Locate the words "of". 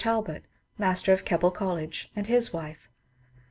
1.13-1.25